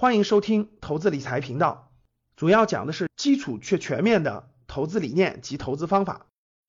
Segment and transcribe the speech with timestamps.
[0.00, 1.90] 欢迎收听投资理财频道，
[2.36, 6.26] 主要讲的是基础却全面的投资理念及投资方法，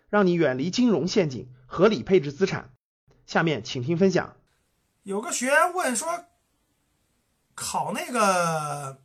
[0.09, 2.71] 让你远离金融陷阱，合理配置资产。
[3.27, 4.35] 下面请听分享。
[5.03, 6.25] 有个学员问说，
[7.53, 8.97] 考那个，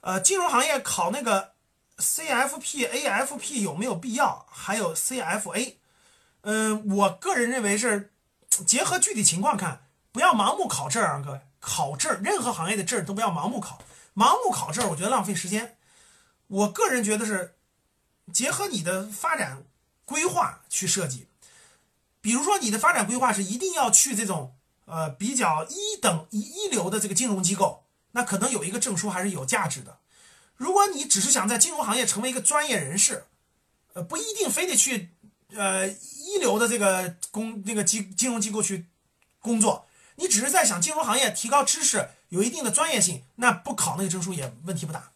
[0.00, 1.52] 呃，金融行业考那个
[1.98, 4.46] CFP、AFP 有没有必要？
[4.48, 5.74] 还有 CFA？
[6.40, 8.14] 嗯，我个人认为是
[8.48, 11.40] 结合具体情况看，不要盲目考证啊，各位。
[11.68, 13.82] 考证，任何行业的证都不要盲目考，
[14.14, 15.76] 盲目考证，我觉得浪费时间。
[16.46, 17.56] 我个人觉得是
[18.32, 19.64] 结合你的发展
[20.04, 21.26] 规划去设计。
[22.20, 29.98] 比如说，你的发展规划是一定要去这种呃比较一等一一流的这个金融机构，那可能有一个证书还是有价值的。
[30.54, 33.24] 如果你只是想在金融行业成为一个专业人士，
[33.94, 35.10] 呃，不一定非得去
[35.56, 38.86] 呃一流的这个公那个金金融机构去
[39.40, 39.85] 工作。
[40.16, 45.10] 你只是在想金融行业提高知识，有一定的专业性，那不考那个证书也问题不大，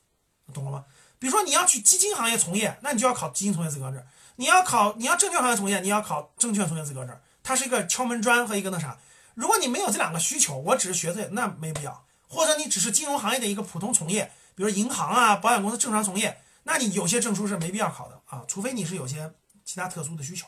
[0.54, 0.84] 懂了吗？
[1.18, 4.00] 比如说你要去基金行业从业，那你就要考基金从业资格证；
[4.36, 7.14] 你要考你要证券行业从业，你要考证券从业资格证。
[7.42, 8.98] 它是一个敲门砖和一个那啥。
[9.34, 12.05] 如果你没有这两个需求，我只是学这，那没必要。
[12.28, 19.32] 或者你只是金融行业的一个普通从业，比如银行啊、保险公司正常从业，那你有些证书是没必要考的啊，除非你是有些
[19.64, 20.47] 其他特殊的需求。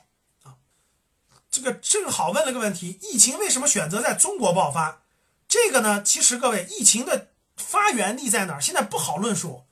[1.52, 5.02] 这个正好问了个问题：疫情为什么选择在中国爆发？
[5.46, 8.60] 这个呢，其实各位，疫情的发源地在哪儿？
[8.60, 9.64] 现在不好论述，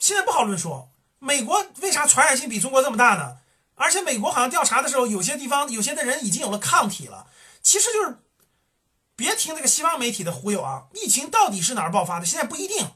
[0.00, 0.88] 现在不好论述。
[1.20, 3.38] 美国为啥传染性比中国这么大呢？
[3.76, 7.28] 而且美国好像调查的时候，有些地方有些的人已经有了抗体了。
[7.62, 8.18] 其实就是
[9.14, 10.86] 别听这个西方媒体的忽悠啊！
[10.92, 12.26] 疫情到底是哪儿爆发的？
[12.26, 12.90] 现在不一定，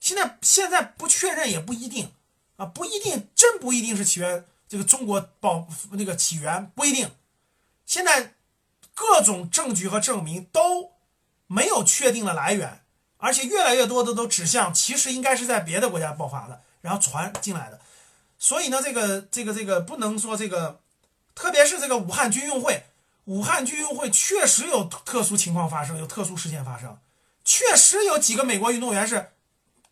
[0.00, 2.12] 现在现在不确认也不一定
[2.56, 7.10] 啊，不一定，真不一定是起源这个中国爆那个起源不一定。
[7.92, 8.32] 现在
[8.94, 10.92] 各种证据和证明都
[11.46, 12.80] 没有确定的来源，
[13.18, 17.78] 而且越来越多的都指向其实应该是在别的国家爆发的，然后传进来的。
[18.38, 20.80] 所以呢，这个这个这个不能说这个，
[21.34, 22.84] 特别是这个武汉军运会，
[23.26, 26.96] 武汉军运会确实有特殊情况发生，有特殊事件发生，
[27.44, 29.32] 确实有几个美国运动员是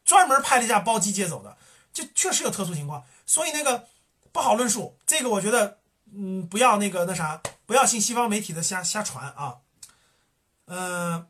[0.06, 1.58] 专门派了一架包机接走的，
[1.92, 3.04] 就确实有特殊情况。
[3.26, 3.88] 所以那个
[4.32, 5.76] 不好论述，这个我觉得。
[6.12, 9.58] 嗯，不要那个那啥，不要信西方媒体的瞎瞎传啊。
[10.66, 11.28] 嗯，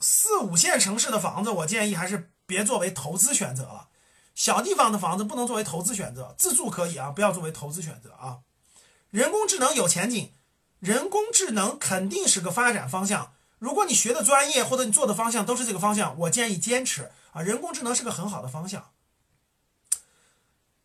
[0.00, 3.90] 四五线城市的房子，我建议还是别作为投资选择了。
[4.34, 8.38] 小地方的房子不能作为投资选择，自住可以啊，不要作为投资选择啊。
[9.10, 10.32] 人工智能有前景，
[10.78, 13.34] 人工智能肯定是个发展方向。
[13.58, 17.42] 如果你学的专业或者你做的方向都是这个方向，我建议坚持啊。
[17.42, 18.92] 人工智能是个很好的方向。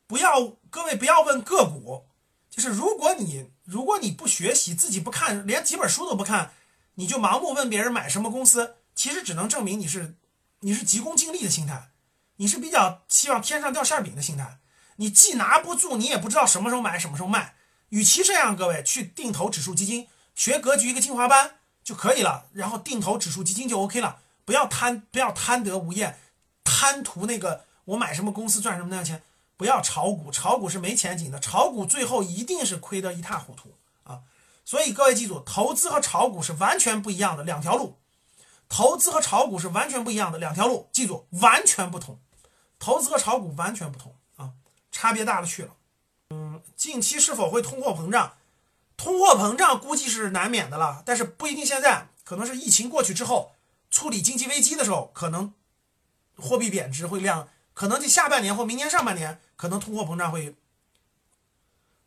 [0.07, 2.07] 不要，各位不要问个股。
[2.50, 6.51] 就是如果你如果你不学习，自己不看，连几本书都不看，
[6.96, 10.16] 你就盲目问别人买什么公司，其实只能证明你是
[10.59, 11.90] 你是急功近利的心态，
[12.38, 14.59] 你是比较希望天上掉馅饼的心态。
[14.97, 17.56] 你既拿不住，你也不知道什么时候买什么时候卖。
[17.90, 24.19] 与其这样，各位去定投指数基金，学格局一个精华班就可以了，然后定投指数基金就 OK 了。
[24.45, 26.19] 不要贪不要贪得无厌，
[26.63, 29.24] 贪图那个我买什么公司赚什么样钱。
[29.55, 34.21] 不要炒股，炒股是没前景的，炒股最后一定是亏得一塌糊涂啊！
[34.65, 37.99] 所以各位记住，投资和炒股是完全不一样的两条路，
[38.67, 42.19] 投资和炒股是完全不一样的两条路，记住完全不同，
[42.79, 44.53] 投资和炒股完全不同啊，
[44.91, 45.75] 差别大了去了。
[46.31, 48.33] 嗯，近期是否会通货膨胀？
[48.97, 53.53] 通货膨胀估计是难免的了，但是不一定现在，可能是疫情过去之后，
[53.91, 55.53] 处理经济危机的时候，可能
[56.37, 57.49] 货币贬值会量。
[57.73, 60.56] 可能这下半年或明年上半年，可能通货膨胀会。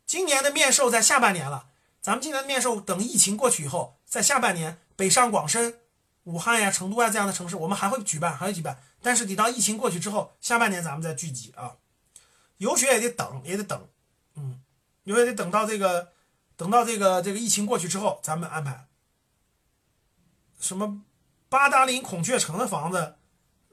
[0.05, 1.67] 今年的面授在下半年了，
[2.01, 5.79] 咱们今年的面授等疫情过去以后，在下半年，北上广深、
[6.23, 8.81] 武汉呀、成都啊这样的城市，我们还会举办，还会举办。
[9.01, 11.75] 但是得到疫情过去之后，下半年咱们再聚集啊。
[12.57, 13.87] 游学也得等，也得等，
[14.35, 14.61] 嗯，
[15.03, 16.13] 因为得等到这个，
[16.55, 18.87] 等到这个这个疫情过去之后，咱们安排。
[20.59, 21.01] 什么
[21.49, 23.15] 八达岭孔雀城的房子？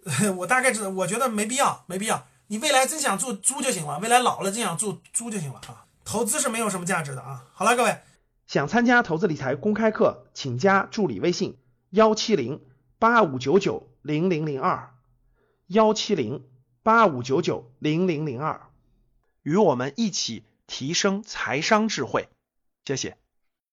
[0.36, 2.26] 我大概知道，我觉得没必要，没必要。
[2.48, 5.86] 你未来真想住租就行了，未来老了真想住租就行了啊。
[6.04, 7.46] 投资是没有什么价值的啊。
[7.52, 7.98] 好了，各位，
[8.46, 11.56] 想参加投资理财公开课，请加助理微信
[11.90, 12.60] 幺七零
[12.98, 14.94] 八五九九零零零二
[15.68, 16.44] 幺七零
[16.82, 18.68] 八五九九零零零二，
[19.42, 22.28] 与我们一起提升财商智慧。
[22.84, 23.16] 谢谢。